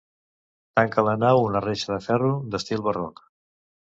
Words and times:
Tanca 0.77 1.03
la 1.07 1.13
nau 1.23 1.41
una 1.41 1.61
reixa 1.65 1.91
de 1.91 1.99
ferro, 2.05 2.31
d'estil 2.55 2.83
barroc. 2.89 3.23